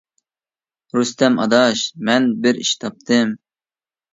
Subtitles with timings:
[0.97, 3.37] رۇستەم: ئاداش، مەن بىر ئىش تاپتىم!